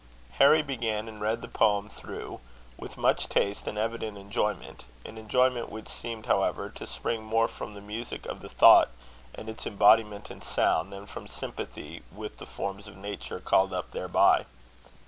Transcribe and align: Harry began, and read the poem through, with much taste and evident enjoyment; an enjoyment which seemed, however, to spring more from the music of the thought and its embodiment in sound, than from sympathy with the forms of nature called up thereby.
Harry 0.39 0.63
began, 0.63 1.07
and 1.07 1.21
read 1.21 1.43
the 1.43 1.47
poem 1.47 1.87
through, 1.87 2.39
with 2.75 2.97
much 2.97 3.29
taste 3.29 3.67
and 3.67 3.77
evident 3.77 4.17
enjoyment; 4.17 4.85
an 5.05 5.15
enjoyment 5.15 5.69
which 5.69 5.87
seemed, 5.87 6.25
however, 6.25 6.69
to 6.71 6.87
spring 6.87 7.21
more 7.21 7.47
from 7.47 7.75
the 7.75 7.81
music 7.81 8.25
of 8.25 8.41
the 8.41 8.49
thought 8.49 8.89
and 9.35 9.47
its 9.47 9.67
embodiment 9.67 10.31
in 10.31 10.41
sound, 10.41 10.91
than 10.91 11.05
from 11.05 11.27
sympathy 11.27 12.01
with 12.11 12.39
the 12.39 12.47
forms 12.47 12.87
of 12.87 12.97
nature 12.97 13.39
called 13.39 13.71
up 13.73 13.91
thereby. 13.91 14.45